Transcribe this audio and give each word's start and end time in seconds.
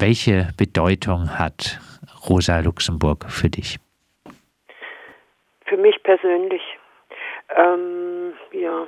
Welche 0.00 0.48
Bedeutung 0.56 1.38
hat 1.38 1.78
Rosa 2.26 2.60
Luxemburg 2.60 3.26
für 3.28 3.50
dich? 3.50 3.76
Für 5.66 5.76
mich 5.76 6.02
persönlich. 6.02 6.62
Ähm, 7.54 8.32
ja, 8.52 8.86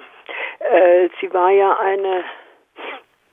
äh, 0.60 1.10
sie 1.20 1.30
war 1.34 1.50
ja 1.50 1.76
eine 1.78 2.24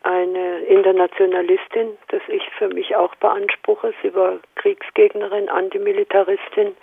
eine 0.04 0.60
Internationalistin, 0.62 1.98
das 2.10 2.22
ich 2.28 2.44
für 2.58 2.68
mich 2.68 2.96
auch 2.96 3.16
beanspruche. 3.16 3.94
Sie 4.02 4.14
war 4.14 4.40
Kriegsgegnerin, 4.56 5.48
Antimilitaristin. 5.50 6.76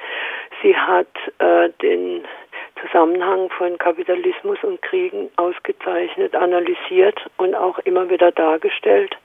Sie 0.62 0.76
hat 0.76 1.08
äh, 1.38 1.70
den 1.82 2.24
Zusammenhang 2.80 3.50
von 3.50 3.78
Kapitalismus 3.78 4.58
und 4.62 4.80
Kriegen 4.82 5.30
ausgezeichnet, 5.36 6.34
analysiert 6.34 7.18
und 7.38 7.54
auch 7.54 7.78
immer 7.80 8.08
wieder 8.10 8.32
dargestellt. 8.32 9.16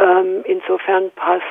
Ähm, 0.00 0.42
insofern 0.44 1.10
passt 1.12 1.44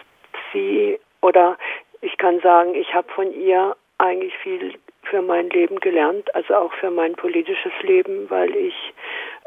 sie 0.52 0.99
oder 1.21 1.57
ich 2.02 2.17
kann 2.17 2.40
sagen, 2.41 2.73
ich 2.73 2.94
habe 2.94 3.07
von 3.13 3.31
ihr 3.31 3.76
eigentlich 3.99 4.35
viel 4.38 4.73
für 5.03 5.21
mein 5.21 5.49
Leben 5.49 5.80
gelernt, 5.80 6.34
also 6.34 6.55
auch 6.55 6.73
für 6.73 6.90
mein 6.90 7.13
politisches 7.13 7.71
Leben, 7.81 8.30
weil 8.30 8.55
ich 8.55 8.76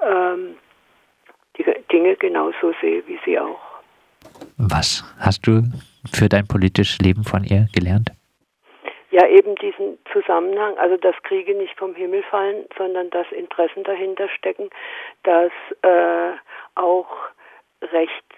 ähm, 0.00 0.56
die 1.56 1.64
Dinge 1.90 2.16
genauso 2.16 2.72
sehe 2.80 3.02
wie 3.06 3.18
sie 3.24 3.38
auch. 3.38 3.60
Was 4.56 5.04
hast 5.18 5.46
du 5.46 5.62
für 6.12 6.28
dein 6.28 6.46
politisches 6.46 6.98
Leben 6.98 7.24
von 7.24 7.44
ihr 7.44 7.66
gelernt? 7.74 8.10
Ja, 9.10 9.26
eben 9.26 9.56
diesen 9.56 9.98
Zusammenhang, 10.10 10.78
also 10.78 10.96
dass 10.96 11.14
Kriege 11.24 11.54
nicht 11.54 11.76
vom 11.78 11.94
Himmel 11.94 12.22
fallen, 12.22 12.64
sondern 12.78 13.10
dass 13.10 13.30
Interessen 13.32 13.84
dahinter 13.84 14.28
stecken, 14.30 14.70
dass 15.24 15.52
äh, 15.82 16.32
auch 16.76 17.08
rechts, 17.82 18.31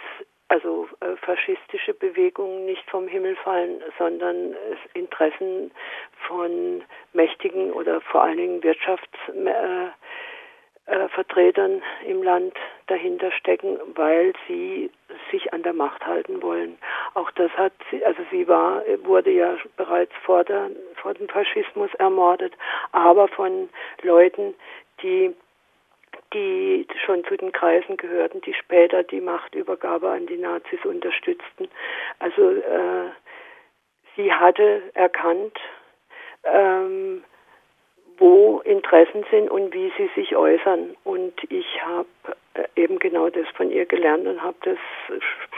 also 0.54 0.86
äh, 1.00 1.16
faschistische 1.16 1.94
Bewegungen 1.94 2.64
nicht 2.64 2.88
vom 2.88 3.08
Himmel 3.08 3.34
fallen, 3.34 3.82
sondern 3.98 4.54
es 4.70 4.78
Interessen 4.94 5.72
von 6.28 6.84
mächtigen 7.12 7.72
oder 7.72 8.00
vor 8.00 8.22
allen 8.22 8.36
Dingen 8.36 8.62
Wirtschafts 8.62 9.18
äh, 9.34 9.86
äh, 10.86 11.62
im 12.06 12.22
Land 12.22 12.54
dahinter 12.86 13.32
stecken, 13.32 13.80
weil 13.96 14.32
sie 14.46 14.92
sich 15.32 15.52
an 15.52 15.64
der 15.64 15.72
Macht 15.72 16.06
halten 16.06 16.40
wollen. 16.40 16.78
Auch 17.14 17.32
das 17.32 17.50
hat 17.52 17.72
sie, 17.90 18.04
also 18.04 18.22
sie 18.30 18.46
war, 18.46 18.82
wurde 19.02 19.30
ja 19.30 19.56
bereits 19.76 20.12
vor, 20.22 20.44
der, 20.44 20.70
vor 21.02 21.14
dem 21.14 21.28
Faschismus 21.28 21.92
ermordet, 21.94 22.52
aber 22.92 23.26
von 23.26 23.68
Leuten, 24.02 24.54
die 25.02 25.34
die 26.34 26.86
schon 27.04 27.24
zu 27.24 27.36
den 27.36 27.52
Kreisen 27.52 27.96
gehörten, 27.96 28.40
die 28.42 28.54
später 28.54 29.02
die 29.02 29.20
Machtübergabe 29.20 30.10
an 30.10 30.26
die 30.26 30.36
Nazis 30.36 30.84
unterstützten. 30.84 31.68
Also 32.18 32.50
äh, 32.50 33.10
sie 34.16 34.32
hatte 34.32 34.82
erkannt, 34.94 35.58
ähm, 36.44 37.24
wo 38.18 38.60
Interessen 38.60 39.24
sind 39.30 39.50
und 39.50 39.72
wie 39.74 39.92
sie 39.96 40.10
sich 40.14 40.36
äußern. 40.36 40.96
Und 41.04 41.34
ich 41.50 41.66
habe 41.82 42.08
äh, 42.54 42.64
eben 42.76 42.98
genau 42.98 43.28
das 43.30 43.48
von 43.56 43.70
ihr 43.70 43.86
gelernt 43.86 44.26
und 44.26 44.42
habe 44.42 44.56
das 44.62 44.78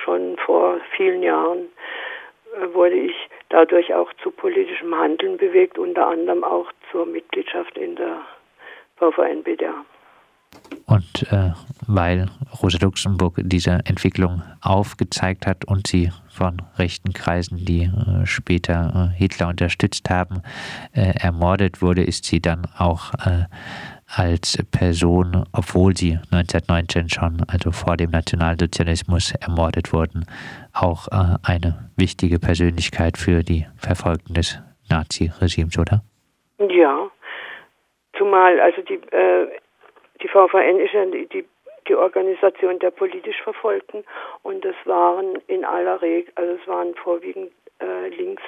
schon 0.05 0.37
vor 0.39 0.81
vielen 0.97 1.23
Jahren 1.23 1.69
äh, 2.55 2.75
wurde 2.75 2.97
ich 2.97 3.17
dadurch 3.49 3.95
auch 3.95 4.13
zu 4.23 4.31
politischem 4.31 4.95
Handeln 4.95 5.37
bewegt, 5.37 5.79
unter 5.79 6.07
anderem 6.07 6.45
auch 6.45 6.71
zur 6.91 7.07
Mitgliedschaft 7.07 7.77
in 7.77 7.97
der 7.97 8.23
VVN-BDA. 8.97 9.85
Und 10.87 11.31
äh, 11.33 11.51
weil 11.89 12.27
Rosa 12.63 12.79
Luxemburg 12.81 13.41
diese 13.43 13.81
Entwicklung 13.87 14.43
aufgezeigt 14.61 15.45
hat 15.47 15.65
und 15.65 15.89
sie 15.89 16.13
von 16.29 16.63
rechten 16.79 17.13
Kreisen, 17.13 17.65
die 17.65 17.85
äh, 17.85 18.25
später 18.25 19.11
äh, 19.13 19.19
Hitler 19.19 19.49
unterstützt 19.49 20.09
haben, 20.11 20.43
äh, 20.95 21.13
ermordet 21.21 21.83
wurde, 21.83 22.05
ist 22.05 22.25
sie 22.25 22.41
dann 22.41 22.69
auch 22.79 23.15
äh, 23.15 23.47
als 24.07 24.63
Person, 24.71 25.45
obwohl 25.53 25.97
sie 25.97 26.21
1919 26.31 27.09
schon, 27.09 27.43
also 27.49 27.73
vor 27.73 27.97
dem 27.97 28.11
Nationalsozialismus, 28.11 29.35
ermordet 29.41 29.93
wurden, 29.93 30.25
auch 30.73 31.09
äh, 31.09 31.37
eine 31.43 31.91
wichtige 31.97 32.39
Persönlichkeit 32.39 33.19
für 33.19 33.43
die 33.43 33.67
Verfolgten 33.77 34.35
des 34.35 34.61
Nazi-Regimes, 34.89 35.79
oder? 35.79 36.03
Ja, 36.59 37.11
zumal 38.17 38.61
also 38.61 38.83
die 38.83 39.01
die 39.01 39.66
VVN 40.37 40.81
ist 40.81 40.93
ja 40.93 41.05
die, 41.07 41.47
die 41.89 41.95
Organisation 41.95 42.79
der 42.79 42.91
politisch 42.91 43.41
Verfolgten 43.43 44.05
und 44.43 44.65
das 44.65 44.75
waren 44.85 45.37
in 45.47 45.65
aller 45.65 46.03
Regel, 46.03 46.31
also 46.35 46.53
es 46.61 46.69
waren 46.69 46.95
vorwiegend 46.95 47.53
äh, 47.81 48.09
links, 48.09 48.43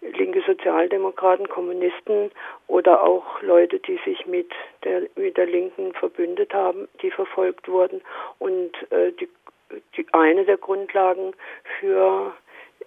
linke 0.00 0.42
Sozialdemokraten, 0.46 1.48
Kommunisten 1.48 2.30
oder 2.66 3.02
auch 3.02 3.42
Leute, 3.42 3.78
die 3.78 3.98
sich 4.04 4.26
mit 4.26 4.50
der, 4.84 5.02
mit 5.16 5.36
der 5.36 5.46
Linken 5.46 5.92
verbündet 5.92 6.54
haben, 6.54 6.88
die 7.02 7.10
verfolgt 7.10 7.68
wurden. 7.68 8.00
Und 8.38 8.72
äh, 8.90 9.12
die, 9.12 9.28
die 9.96 10.06
eine 10.12 10.44
der 10.44 10.56
Grundlagen 10.56 11.34
für 11.78 12.32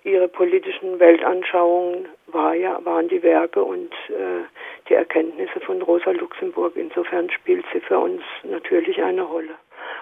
ihre 0.03 0.27
politischen 0.27 0.99
Weltanschauungen 0.99 2.07
war 2.27 2.53
ja, 2.53 2.83
waren 2.85 3.07
die 3.07 3.23
Werke 3.23 3.63
und 3.63 3.93
äh, 4.09 4.43
die 4.89 4.93
Erkenntnisse 4.93 5.59
von 5.61 5.81
Rosa 5.81 6.11
Luxemburg. 6.11 6.75
Insofern 6.75 7.29
spielt 7.29 7.65
sie 7.73 7.79
für 7.79 7.99
uns 7.99 8.21
natürlich 8.43 9.01
eine 9.01 9.23
Rolle. 9.23 9.55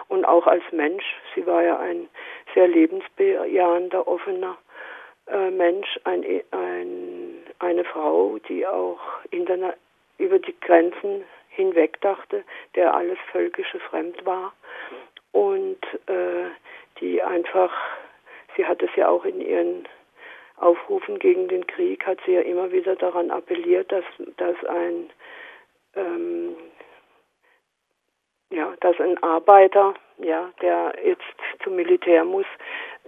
Und 0.07 0.25
auch 0.25 0.47
als 0.47 0.63
Mensch, 0.71 1.03
sie 1.35 1.45
war 1.45 1.63
ja 1.63 1.79
ein 1.79 2.09
sehr 2.53 2.67
lebensbejahender, 2.67 4.07
offener 4.07 4.57
äh, 5.27 5.49
Mensch, 5.49 5.99
ein, 6.03 6.23
ein, 6.51 7.43
eine 7.59 7.83
Frau, 7.85 8.37
die 8.49 8.67
auch 8.67 8.99
über 9.31 10.39
die 10.39 10.55
Grenzen 10.61 11.23
hinweg 11.49 12.01
dachte, 12.01 12.43
der 12.75 12.93
alles 12.93 13.17
Völkische 13.31 13.79
fremd 13.79 14.25
war 14.25 14.53
und 15.31 15.81
äh, 16.07 16.49
die 16.99 17.21
einfach 17.21 17.71
sie 18.55 18.65
hat 18.65 18.81
es 18.81 18.89
ja 18.95 19.09
auch 19.09 19.25
in 19.25 19.41
ihren 19.41 19.87
Aufrufen 20.63 21.19
gegen 21.19 21.47
den 21.47 21.67
Krieg, 21.67 22.05
hat 22.05 22.19
sie 22.25 22.33
ja 22.33 22.41
immer 22.41 22.71
wieder 22.71 22.95
daran 22.95 23.31
appelliert, 23.31 23.91
dass, 23.91 24.05
dass 24.37 24.55
ein 24.65 25.09
ähm, 25.95 26.55
ja, 28.53 28.73
dass 28.81 28.99
ein 28.99 29.21
Arbeiter, 29.23 29.95
ja, 30.19 30.51
der 30.61 30.93
jetzt 31.03 31.23
zum 31.63 31.75
Militär 31.75 32.23
muss, 32.23 32.45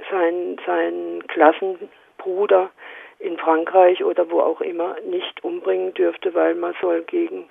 sein, 0.09 0.57
sein 0.65 1.23
Klassenbruder 1.27 2.71
in 3.19 3.37
Frankreich 3.37 4.03
oder 4.03 4.29
wo 4.29 4.41
auch 4.41 4.61
immer 4.61 4.99
nicht 5.01 5.43
umbringen 5.43 5.93
dürfte, 5.93 6.33
weil 6.33 6.55
man 6.55 6.75
soll 6.81 7.03
gegen, 7.03 7.47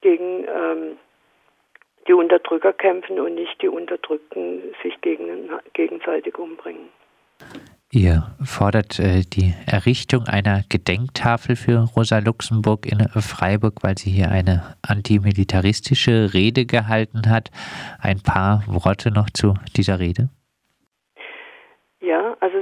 gegen 0.00 0.46
ähm, 0.48 0.98
die 2.06 2.12
Unterdrücker 2.12 2.72
kämpfen 2.72 3.20
und 3.20 3.34
nicht 3.34 3.62
die 3.62 3.68
Unterdrückten 3.68 4.74
sich 4.82 5.00
gegen, 5.00 5.50
gegenseitig 5.72 6.36
umbringen. 6.38 6.88
Ihr 7.92 8.30
fordert 8.40 9.00
äh, 9.00 9.22
die 9.22 9.52
Errichtung 9.66 10.24
einer 10.26 10.62
Gedenktafel 10.68 11.56
für 11.56 11.80
Rosa 11.80 12.18
Luxemburg 12.18 12.86
in 12.86 13.00
Freiburg, 13.20 13.82
weil 13.82 13.98
sie 13.98 14.12
hier 14.12 14.30
eine 14.30 14.76
antimilitaristische 14.82 16.32
Rede 16.32 16.66
gehalten 16.66 17.28
hat. 17.28 17.50
Ein 17.98 18.20
paar 18.20 18.62
Worte 18.68 19.10
noch 19.10 19.28
zu 19.30 19.54
dieser 19.74 19.98
Rede. 19.98 20.28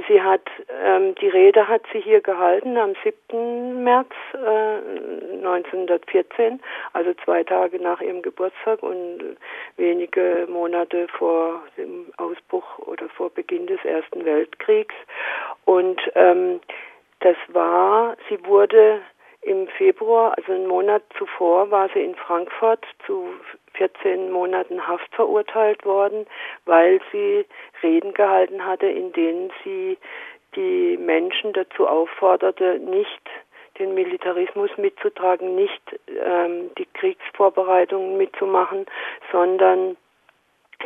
Sie 0.09 0.21
hat 0.23 0.41
ähm, 0.83 1.13
die 1.21 1.27
Rede 1.27 1.67
hat 1.67 1.83
sie 1.93 1.99
hier 1.99 2.19
gehalten 2.19 2.77
am 2.77 2.95
7. 3.03 3.83
März 3.83 4.09
äh, 4.33 5.37
1914, 5.37 6.59
also 6.93 7.13
zwei 7.23 7.43
Tage 7.43 7.79
nach 7.79 8.01
ihrem 8.01 8.23
Geburtstag 8.23 8.81
und 8.81 9.37
wenige 9.77 10.47
Monate 10.49 11.07
vor 11.09 11.61
dem 11.77 12.07
Ausbruch 12.17 12.79
oder 12.79 13.07
vor 13.09 13.29
Beginn 13.29 13.67
des 13.67 13.85
Ersten 13.85 14.25
Weltkriegs. 14.25 14.95
Und 15.65 16.01
ähm, 16.15 16.59
das 17.19 17.37
war, 17.49 18.17
sie 18.29 18.43
wurde 18.45 19.01
im 19.41 19.67
Februar, 19.67 20.33
also 20.37 20.51
einen 20.51 20.67
Monat 20.67 21.03
zuvor, 21.17 21.71
war 21.71 21.89
sie 21.93 22.01
in 22.01 22.15
Frankfurt 22.15 22.85
zu 23.05 23.29
14 23.73 24.31
Monaten 24.31 24.85
Haft 24.85 25.13
verurteilt 25.15 25.85
worden, 25.85 26.25
weil 26.65 26.99
sie 27.11 27.45
Reden 27.81 28.13
gehalten 28.13 28.65
hatte, 28.65 28.87
in 28.87 29.13
denen 29.13 29.51
sie 29.63 29.97
die 30.55 30.97
Menschen 30.97 31.53
dazu 31.53 31.87
aufforderte, 31.87 32.79
nicht 32.79 33.21
den 33.77 33.93
Militarismus 33.93 34.71
mitzutragen, 34.77 35.55
nicht 35.55 35.81
ähm, 36.07 36.71
die 36.77 36.87
Kriegsvorbereitungen 36.93 38.17
mitzumachen, 38.17 38.85
sondern 39.31 39.95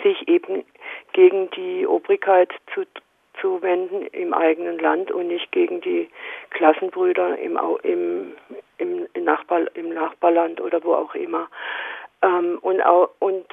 sich 0.03 0.27
eben 0.27 0.63
gegen 1.13 1.49
die 1.51 1.87
Obrigkeit 1.87 2.51
zu 2.73 2.85
zu 3.41 3.61
wenden 3.61 4.07
im 4.07 4.33
eigenen 4.33 4.79
Land 4.79 5.11
und 5.11 5.27
nicht 5.27 5.51
gegen 5.51 5.81
die 5.81 6.09
Klassenbrüder 6.51 7.37
im, 7.37 7.59
im, 7.83 8.33
im, 8.77 9.23
Nachbar, 9.23 9.61
im 9.75 9.89
Nachbarland 9.89 10.61
oder 10.61 10.83
wo 10.83 10.93
auch 10.93 11.15
immer. 11.15 11.47
Ähm, 12.21 12.59
und, 12.61 12.81
auch, 12.81 13.09
und 13.19 13.45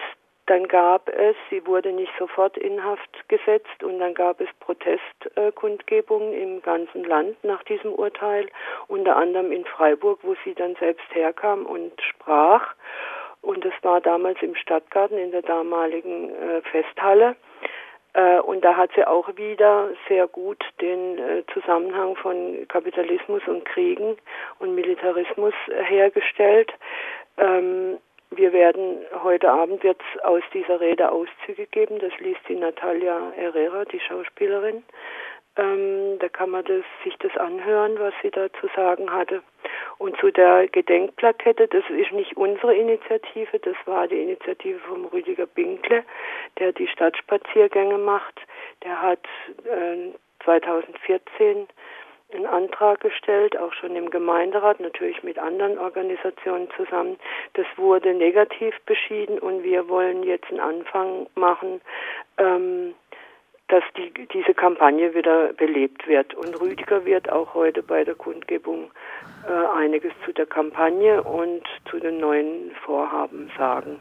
dann 0.47 0.67
gab 0.67 1.09
es, 1.09 1.37
sie 1.49 1.65
wurde 1.65 1.93
nicht 1.93 2.13
sofort 2.19 2.57
in 2.57 2.83
Haft 2.83 3.29
gesetzt 3.29 3.85
und 3.85 4.01
dann 4.01 4.15
gab 4.15 4.41
es 4.41 4.49
Protestkundgebungen 4.59 6.33
im 6.33 6.61
ganzen 6.61 7.05
Land 7.05 7.43
nach 7.45 7.63
diesem 7.65 7.93
Urteil, 7.93 8.49
unter 8.89 9.17
anderem 9.17 9.53
in 9.53 9.65
Freiburg, 9.65 10.19
wo 10.23 10.35
sie 10.45 10.55
dann 10.55 10.75
selbst 10.77 11.07
herkam 11.13 11.67
und 11.67 11.93
sprach. 12.03 12.75
Und 13.43 13.65
es 13.65 13.73
war 13.83 14.01
damals 14.01 14.43
im 14.43 14.55
Stadtgarten 14.55 15.19
in 15.19 15.31
der 15.31 15.43
damaligen 15.43 16.31
äh, 16.31 16.61
Festhalle. 16.63 17.37
Äh, 18.15 18.41
und 18.41 18.65
da 18.65 18.77
hat 18.77 18.91
sie 18.95 19.07
auch 19.07 19.29
wieder 19.37 19.89
sehr 20.09 20.27
gut 20.27 20.63
den 20.81 21.19
äh, 21.19 21.43
Zusammenhang 21.53 22.17
von 22.17 22.67
Kapitalismus 22.69 23.43
und 23.47 23.65
Kriegen 23.65 24.17
und 24.59 24.75
Militarismus 24.75 25.55
hergestellt. 25.85 26.73
Ähm, 27.39 27.99
wir 28.31 28.53
werden 28.53 28.99
heute 29.25 29.51
Abend 29.51 29.83
wird 29.83 30.01
aus 30.23 30.43
dieser 30.55 30.81
Rede 30.81 31.11
Auszüge 31.11 31.67
geben. 31.67 31.99
Das 31.99 32.17
liest 32.21 32.41
die 32.49 32.55
Natalia 32.55 33.33
Herrera, 33.35 33.85
die 33.87 34.01
Schauspielerin. 34.01 34.85
Ähm, 35.57 36.19
da 36.21 36.29
kann 36.29 36.51
man 36.51 36.65
das, 36.65 36.85
sich 37.03 37.17
das 37.19 37.37
anhören, 37.37 37.99
was 37.99 38.15
sie 38.23 38.31
da 38.31 38.53
zu 38.61 38.69
sagen 38.77 39.13
hatte. 39.13 39.43
Und 40.01 40.17
zu 40.17 40.31
der 40.31 40.67
Gedenkplakette, 40.67 41.69
das 41.69 41.85
ist 41.91 42.11
nicht 42.13 42.35
unsere 42.35 42.75
Initiative, 42.75 43.59
das 43.59 43.77
war 43.85 44.09
die 44.09 44.23
Initiative 44.23 44.79
vom 44.79 45.05
Rüdiger 45.05 45.45
Binkle, 45.45 46.05
der 46.59 46.73
die 46.73 46.89
Stadtspaziergänge 46.89 47.99
macht. 47.99 48.41
Der 48.83 49.03
hat 49.03 49.23
äh, 49.65 50.15
2014 50.43 51.69
einen 52.33 52.47
Antrag 52.47 53.01
gestellt, 53.01 53.59
auch 53.59 53.75
schon 53.75 53.95
im 53.95 54.09
Gemeinderat, 54.09 54.81
natürlich 54.81 55.23
mit 55.23 55.39
anderen 55.39 55.77
Organisationen 55.79 56.69
zusammen. 56.79 57.19
Das 57.53 57.67
wurde 57.77 58.15
negativ 58.15 58.75
beschieden 58.87 59.39
und 59.39 59.65
wir 59.65 59.91
wollen 59.91 60.23
jetzt 60.23 60.49
einen 60.49 60.61
Anfang 60.61 61.27
machen, 61.35 61.83
ähm, 62.39 62.95
dass 63.69 63.85
die, 63.99 64.11
diese 64.33 64.55
Kampagne 64.55 65.15
wieder 65.15 65.53
belebt 65.53 66.09
wird. 66.09 66.33
Und 66.33 66.59
Rüdiger 66.59 67.05
wird 67.05 67.31
auch 67.31 67.53
heute 67.53 67.83
bei 67.83 68.03
der 68.03 68.15
Kundgebung 68.15 68.91
äh, 69.49 69.79
einiges 69.79 70.13
zu 70.25 70.33
der 70.33 70.47
Kampagne 70.47 71.23
und 71.23 71.63
zu 71.91 71.99
den 71.99 72.19
neuen 72.19 72.73
Vorhaben 72.85 73.51
sagen. 73.57 74.01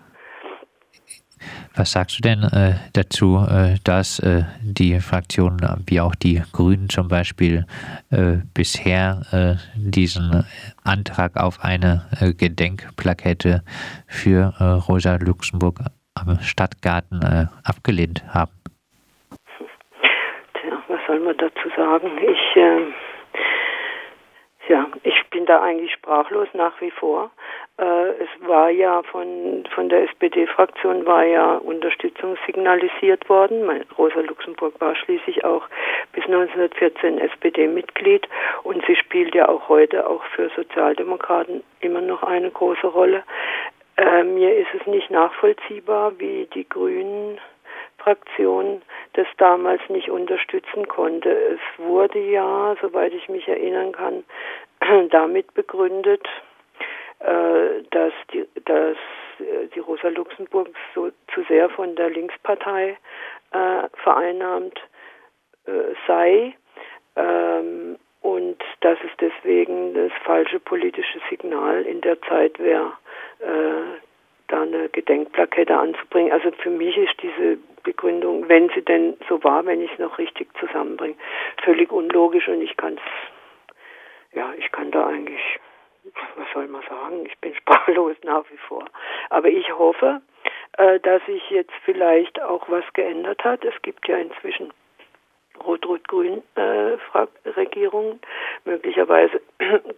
Was 1.75 1.93
sagst 1.93 2.17
du 2.17 2.21
denn 2.21 2.43
äh, 2.43 2.75
dazu, 2.93 3.37
äh, 3.49 3.75
dass 3.85 4.19
äh, 4.19 4.43
die 4.61 4.99
Fraktionen 4.99 5.59
wie 5.87 6.01
auch 6.01 6.15
die 6.15 6.41
Grünen 6.51 6.89
zum 6.89 7.07
Beispiel 7.07 7.65
äh, 8.11 8.37
bisher 8.53 9.21
äh, 9.31 9.55
diesen 9.75 10.45
Antrag 10.83 11.37
auf 11.37 11.63
eine 11.63 12.05
äh, 12.19 12.33
Gedenkplakette 12.33 13.63
für 14.07 14.53
Rosa 14.89 15.15
Luxemburg 15.15 15.79
am 16.15 16.39
Stadtgarten 16.41 17.49
abgelehnt 17.63 18.23
haben? 18.33 18.51
Tja, 20.53 20.83
was 20.87 20.99
soll 21.07 21.19
man 21.21 21.37
dazu 21.37 21.69
sagen? 21.77 22.09
Ich, 22.17 22.57
ähm, 22.57 22.93
ja, 24.67 24.87
ich 25.03 25.29
bin 25.29 25.29
da 25.49 25.61
eigentlich 25.61 25.91
sprachlos 25.91 26.47
nach 26.53 26.79
wie 26.79 26.91
vor. 26.91 27.31
Äh, 27.77 28.09
es 28.09 28.47
war 28.47 28.69
ja 28.69 29.01
von, 29.03 29.65
von 29.73 29.89
der 29.89 30.03
SPD-Fraktion 30.03 31.05
war 31.05 31.23
ja 31.23 31.55
Unterstützung 31.55 32.37
signalisiert 32.45 33.27
worden. 33.29 33.83
Rosa 33.97 34.19
Luxemburg 34.19 34.79
war 34.79 34.95
schließlich 34.95 35.43
auch 35.43 35.63
bis 36.13 36.23
1914 36.25 37.19
SPD-Mitglied 37.19 38.27
und 38.63 38.85
sie 38.85 38.95
spielt 38.95 39.33
ja 39.33 39.49
auch 39.49 39.67
heute 39.69 40.07
auch 40.07 40.23
für 40.35 40.49
Sozialdemokraten 40.55 41.63
immer 41.81 42.01
noch 42.01 42.23
eine 42.23 42.51
große 42.51 42.87
Rolle. 42.87 43.23
Äh, 43.97 44.23
mir 44.23 44.55
ist 44.55 44.73
es 44.79 44.85
nicht 44.85 45.09
nachvollziehbar, 45.09 46.13
wie 46.19 46.47
die 46.53 46.67
Grünen 46.69 47.39
Fraktion 47.97 48.81
das 49.13 49.27
damals 49.37 49.81
nicht 49.89 50.09
unterstützen 50.09 50.87
konnte. 50.87 51.29
Es 51.29 51.59
wurde 51.77 52.19
ja, 52.19 52.75
soweit 52.81 53.13
ich 53.13 53.27
mich 53.29 53.47
erinnern 53.47 53.91
kann, 53.91 54.23
damit 55.09 55.53
begründet, 55.53 56.27
äh, 57.19 57.83
dass 57.91 58.13
die, 58.33 58.47
dass 58.65 58.97
äh, 59.39 59.67
die 59.73 59.79
Rosa 59.79 60.09
Luxemburg 60.09 60.69
so 60.95 61.11
zu 61.33 61.43
sehr 61.47 61.69
von 61.69 61.95
der 61.95 62.09
Linkspartei 62.09 62.97
äh, 63.51 63.89
vereinnahmt 64.03 64.79
äh, 65.65 65.71
sei 66.07 66.55
ähm, 67.15 67.97
und 68.21 68.57
dass 68.81 68.97
es 69.03 69.11
deswegen 69.19 69.93
das 69.93 70.11
falsche 70.23 70.59
politische 70.59 71.19
Signal 71.29 71.83
in 71.83 72.01
der 72.01 72.21
Zeit 72.21 72.59
wäre, 72.59 72.93
äh, 73.39 73.99
da 74.47 74.61
eine 74.63 74.89
Gedenkplakette 74.89 75.77
anzubringen. 75.77 76.31
Also 76.31 76.51
für 76.51 76.69
mich 76.69 76.97
ist 76.97 77.15
diese 77.21 77.57
Begründung, 77.83 78.49
wenn 78.49 78.69
sie 78.69 78.81
denn 78.81 79.17
so 79.27 79.43
war, 79.43 79.65
wenn 79.65 79.81
ich 79.81 79.91
es 79.93 79.99
noch 79.99 80.17
richtig 80.17 80.49
zusammenbringe, 80.59 81.15
völlig 81.63 81.91
unlogisch 81.91 82.47
und 82.47 82.61
ich 82.61 82.75
kann 82.75 82.93
es, 82.95 83.38
ja, 84.33 84.53
ich 84.57 84.71
kann 84.71 84.91
da 84.91 85.07
eigentlich 85.07 85.59
was 86.35 86.47
soll 86.53 86.67
man 86.67 86.81
sagen, 86.83 87.25
ich 87.25 87.37
bin 87.39 87.55
sprachlos 87.61 88.15
nach 88.23 88.43
wie 88.51 88.57
vor. 88.57 88.85
Aber 89.29 89.47
ich 89.47 89.71
hoffe, 89.77 90.21
äh, 90.77 90.99
dass 90.99 91.25
sich 91.25 91.49
jetzt 91.49 91.73
vielleicht 91.85 92.41
auch 92.41 92.69
was 92.69 92.83
geändert 92.93 93.43
hat. 93.43 93.63
Es 93.63 93.79
gibt 93.81 94.07
ja 94.07 94.17
inzwischen 94.17 94.73
Rot-Rot-Grün 95.65 96.41
äh. 96.55 96.97
Möglicherweise 98.65 99.41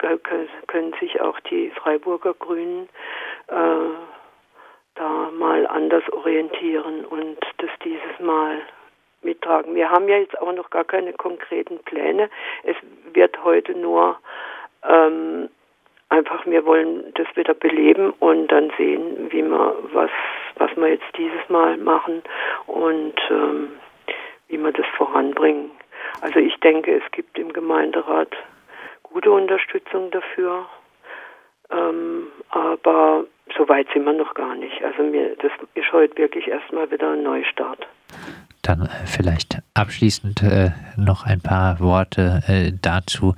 können 0.68 0.94
sich 1.00 1.22
auch 1.22 1.40
die 1.42 1.72
Freiburger 1.72 2.34
Grünen 2.34 2.90
äh, 3.48 3.94
da 4.96 5.32
mal 5.32 5.68
anders 5.68 6.04
orientieren 6.12 7.06
und 7.06 7.38
das 7.58 7.70
dieses 7.84 8.20
Mal 8.20 8.62
mittragen. 9.24 9.76
Wir 9.76 9.90
haben 9.90 10.08
ja 10.08 10.18
jetzt 10.18 10.40
auch 10.40 10.54
noch 10.54 10.70
gar 10.70 10.84
keine 10.84 11.14
konkreten 11.14 11.80
Pläne. 11.80 12.30
Es 12.64 12.76
wird 13.14 13.44
heute 13.44 13.74
nur 13.74 14.18
ähm, 14.88 15.50
einfach, 16.10 16.46
wir 16.46 16.66
wollen 16.66 17.14
das 17.16 17.28
wieder 17.36 17.54
beleben 17.54 18.12
und 18.20 18.48
dann 18.48 18.72
sehen, 18.78 19.32
wie 19.32 19.44
wir 19.44 19.76
was, 19.94 20.12
was 20.56 20.76
wir 20.76 20.90
jetzt 20.90 21.18
dieses 21.18 21.50
Mal 21.50 21.78
machen 21.78 22.22
und 22.68 23.16
ähm, 23.30 23.72
wie 24.48 24.58
wir 24.58 24.72
das 24.72 24.86
voranbringen. 24.98 25.72
Also 26.22 26.40
ich 26.40 26.56
denke, 26.60 26.96
es 26.96 27.12
gibt 27.12 27.40
im 27.40 27.54
Gemeinderat 27.54 28.36
gute 29.04 29.32
Unterstützung 29.32 30.12
dafür, 30.12 30.66
ähm, 31.72 32.28
aber 32.50 33.26
so 33.58 33.68
weit 33.70 33.88
sind 33.94 34.04
wir 34.04 34.14
noch 34.14 34.34
gar 34.34 34.56
nicht. 34.56 34.84
Also 34.84 35.04
mir, 35.04 35.36
das 35.38 35.52
ist 35.76 35.92
heute 35.94 36.18
wirklich 36.18 36.48
erstmal 36.48 36.92
wieder 36.92 37.12
ein 37.12 37.24
Neustart. 37.24 37.88
Dann 38.62 38.90
vielleicht 39.06 39.60
abschließend 39.74 40.44
äh, 40.44 40.70
noch 40.98 41.26
ein 41.26 41.42
paar 41.42 41.80
Worte 41.80 42.42
äh, 42.48 42.72
dazu. 42.80 43.36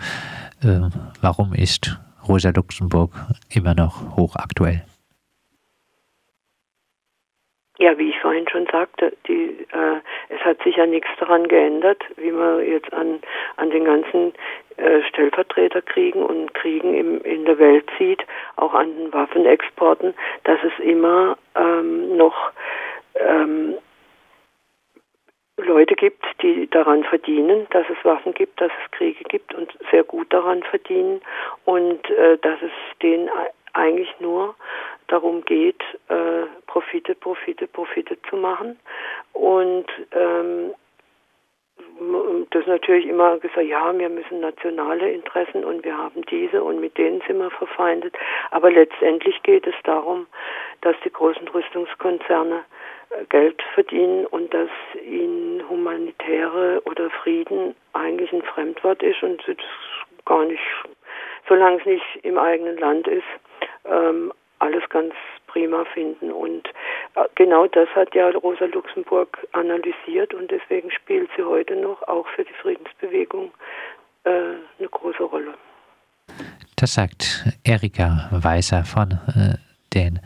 Äh, 0.62 0.90
warum 1.22 1.54
ist 1.54 1.98
Rosa 2.28 2.52
Luxemburg 2.56 3.12
immer 3.50 3.74
noch 3.74 4.18
hochaktuell? 4.18 4.84
Ja, 7.80 7.98
wie 7.98 8.12
ich 8.12 8.20
vorhin 8.20 8.48
schon 8.48 8.68
sagte, 8.72 9.14
die, 9.28 9.68
äh, 9.72 10.00
es 10.30 10.40
hat 10.46 10.62
sich 10.64 10.76
ja 10.76 10.86
nichts 10.86 11.10
daran 11.20 11.48
geändert, 11.48 12.02
wie 12.18 12.32
man 12.32 12.66
jetzt 12.66 12.94
an, 12.94 13.20
an 13.58 13.72
den 13.72 13.86
ganzen 13.86 14.34
äh, 14.78 15.02
Stellvertreterkriegen 15.10 16.22
und 16.24 16.54
Kriegen 16.54 16.94
im, 16.94 17.22
in 17.24 17.46
der 17.46 17.58
Welt 17.58 17.90
sieht, 17.98 18.24
auch 18.58 18.74
an 18.74 18.96
den 18.96 19.12
Waffenexporten, 19.12 20.14
dass 20.44 20.60
es 20.64 20.86
immer 20.86 21.36
ähm, 21.56 22.16
noch 22.16 22.52
ähm, 23.16 23.76
Leute 25.84 25.96
gibt, 25.96 26.24
die 26.42 26.70
daran 26.70 27.04
verdienen, 27.04 27.68
dass 27.72 27.86
es 27.90 27.98
Waffen 28.06 28.34
gibt, 28.34 28.62
dass 28.62 28.72
es 28.86 28.92
Kriege 28.92 29.22
gibt 29.26 29.54
und 29.54 29.70
sehr 29.92 30.06
gut 30.06 30.32
daran 30.32 30.64
verdienen 30.64 31.20
und 31.66 32.10
äh, 32.10 32.38
dass 32.38 32.62
es 32.62 32.72
denen 33.02 33.30
eigentlich 33.74 34.08
nur 34.22 34.56
darum 35.08 35.44
geht, 35.44 35.82
äh, 36.08 36.46
Profite, 36.68 37.16
Profite, 37.16 37.68
Profite 37.68 38.18
zu 38.30 38.38
machen 38.38 38.80
und 39.34 39.88
ähm, 40.14 40.74
das 42.52 42.66
natürlich 42.66 43.06
immer 43.06 43.38
gesagt, 43.40 43.68
ja, 43.68 43.98
wir 43.98 44.08
müssen 44.08 44.40
nationale 44.40 45.12
Interessen 45.12 45.66
und 45.66 45.84
wir 45.84 45.98
haben 45.98 46.22
diese 46.32 46.64
und 46.64 46.80
mit 46.80 46.98
denen 46.98 47.22
sind 47.28 47.40
wir 47.40 47.52
verfeindet. 47.52 48.16
Aber 48.52 48.72
letztendlich 48.72 49.44
geht 49.44 49.68
es 49.68 49.76
darum, 49.84 50.28
dass 50.80 50.96
die 51.04 51.12
großen 51.12 51.48
Rüstungskonzerne 51.50 52.64
Geld 53.30 53.62
verdienen 53.74 54.26
und 54.28 54.54
dass 54.54 54.70
ihnen 55.06 55.68
humanitäre 55.70 56.82
oder 56.86 57.10
Frieden 57.10 57.76
eigentlich 57.94 58.32
ein 58.32 58.42
Fremdwort 58.42 59.02
ist 59.04 59.22
und 59.24 59.42
das 59.48 59.58
gar 60.26 60.46
nicht, 60.46 60.62
solange 61.48 61.80
es 61.80 61.86
nicht 61.86 62.20
im 62.24 62.38
eigenen 62.38 62.78
Land 62.78 63.08
ist, 63.08 63.24
ähm, 63.86 64.32
alles 64.60 64.88
ganz 64.90 65.14
prima 65.48 65.86
finden. 65.94 66.32
Und 66.32 66.68
äh, 67.16 67.26
genau 67.36 67.68
das 67.68 67.90
hat 67.90 68.16
ja 68.16 68.30
Rosa 68.30 68.66
Luxemburg 68.66 69.38
analysiert 69.52 70.34
und 70.34 70.52
deswegen 70.52 70.90
spielt 70.92 71.30
sie 71.36 71.44
heute 71.44 71.76
noch 71.76 72.02
auch 72.08 72.28
für 72.30 72.44
die 72.44 72.54
Friedensbewegung 72.62 73.52
äh, 74.24 74.30
eine 74.80 74.90
große 74.90 75.24
Rolle. 75.24 75.54
Das 76.76 76.96
sagt 76.96 77.46
Erika 77.64 78.30
Weißer 78.32 78.84
von 78.84 79.12
äh, 79.36 79.58
den 79.94 80.20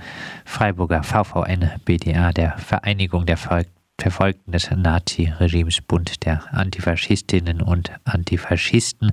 Freiburger 0.45 1.03
VVN 1.03 1.69
BDA, 1.85 2.31
der 2.31 2.57
Vereinigung 2.57 3.25
der 3.25 3.37
Verfolgten 3.37 4.51
des 4.51 4.69
Nazi-Regimes 4.71 5.81
Bund 5.81 6.25
der 6.25 6.41
Antifaschistinnen 6.53 7.61
und 7.61 7.91
Antifaschisten. 8.05 9.11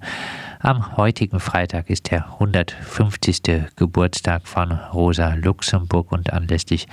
Am 0.61 0.97
heutigen 0.97 1.41
Freitag 1.41 1.91
ist 1.91 2.11
der 2.11 2.27
150. 2.35 3.43
Geburtstag 3.77 4.47
von 4.47 4.73
Rosa 4.73 5.35
Luxemburg 5.35 6.13
und 6.13 6.33
anlässlich 6.33 6.87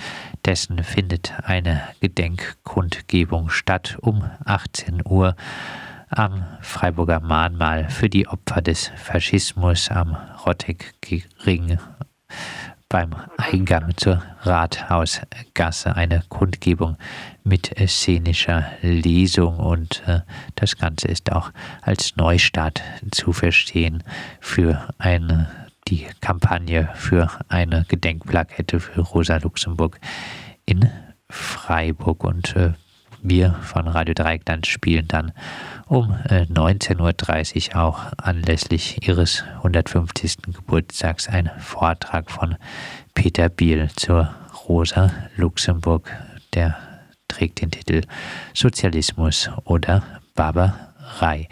dessen 0.46 0.84
findet 0.84 1.34
eine 1.44 1.82
Gedenkkundgebung 2.00 3.50
statt 3.50 3.98
um 4.02 4.24
18 4.46 5.02
Uhr 5.06 5.36
am 6.10 6.44
Freiburger 6.62 7.22
Mahnmal 7.22 7.90
für 7.90 8.10
die 8.10 8.28
Opfer 8.28 8.62
des 8.62 8.92
Faschismus 8.98 9.90
am 9.90 10.18
Rottegring 10.46 11.78
beim 12.92 13.16
Eingang 13.38 13.96
zur 13.96 14.22
Rathausgasse 14.42 15.96
eine 15.96 16.24
Kundgebung 16.28 16.98
mit 17.46 17.74
szenischer 17.88 18.66
Lesung 18.82 19.60
und 19.60 20.04
äh, 20.08 20.20
das 20.56 20.78
Ganze 20.78 21.08
ist 21.08 21.32
auch 21.32 21.52
als 21.82 22.18
Neustart 22.18 22.84
zu 23.12 23.32
verstehen 23.32 24.04
für 24.42 24.90
eine 24.98 25.50
die 25.88 26.06
Kampagne 26.20 26.90
für 26.96 27.32
eine 27.48 27.86
Gedenkplakette 27.88 28.82
für 28.82 29.00
Rosa 29.00 29.38
Luxemburg 29.38 29.98
in 30.66 30.90
Freiburg 31.30 32.26
und 32.26 32.58
äh, 32.58 32.74
wir 33.24 33.54
von 33.62 33.88
Radio 33.88 34.14
Dreieckland 34.14 34.68
spielen 34.68 35.08
dann 35.08 35.32
um 35.88 36.12
19.30 36.28 36.96
äh, 37.56 37.76
Uhr 37.76 37.82
auch 37.82 38.00
anlässlich 38.18 39.08
ihres 39.08 39.44
150. 39.58 40.38
Geburtstags 40.54 41.28
einen 41.28 41.50
Vortrag 41.60 42.32
von 42.32 42.56
Peter 43.14 43.50
Biel 43.50 43.90
zur 43.96 44.34
Rosa 44.68 45.12
Luxemburg. 45.36 46.10
Der 46.54 46.78
trägt 47.28 47.62
den 47.62 47.72
Titel 47.72 48.02
Sozialismus 48.54 49.50
oder 49.66 50.04
Barbarei. 50.36 51.48